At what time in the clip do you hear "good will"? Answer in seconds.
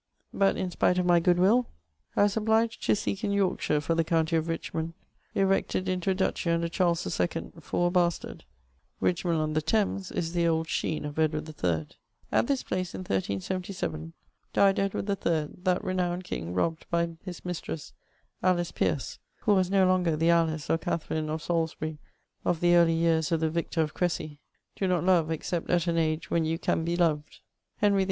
1.19-1.67